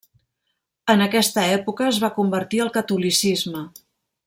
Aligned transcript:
En 0.93 1.03
aquesta 1.07 1.43
època 1.59 1.87
es 1.91 1.99
va 2.05 2.11
convertir 2.17 2.63
al 2.65 2.73
catolicisme. 2.79 3.63